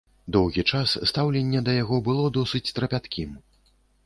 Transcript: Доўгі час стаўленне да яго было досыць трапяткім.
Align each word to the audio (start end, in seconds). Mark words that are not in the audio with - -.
Доўгі 0.35 0.63
час 0.77 0.93
стаўленне 1.11 1.61
да 1.67 1.75
яго 1.83 2.01
было 2.09 2.25
досыць 2.39 2.63
трапяткім. 2.79 3.39